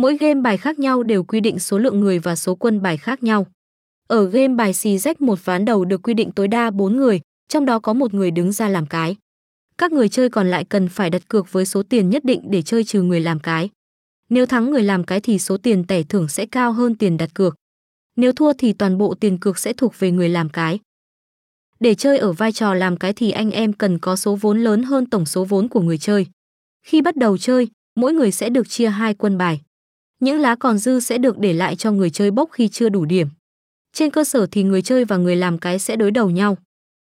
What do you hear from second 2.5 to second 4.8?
quân bài khác nhau. Ở game bài